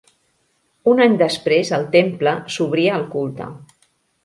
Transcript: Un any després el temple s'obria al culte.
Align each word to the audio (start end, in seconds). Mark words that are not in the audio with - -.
Un 0.93 1.01
any 1.05 1.17
després 1.23 1.71
el 1.79 1.85
temple 1.97 2.35
s'obria 2.57 2.99
al 2.99 3.07
culte. 3.15 3.53